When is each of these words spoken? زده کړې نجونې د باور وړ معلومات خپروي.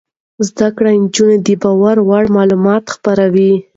زده 0.47 0.67
کړې 0.77 0.93
نجونې 1.03 1.37
د 1.45 1.49
باور 1.63 1.97
وړ 2.09 2.23
معلومات 2.37 2.83
خپروي. 2.95 3.53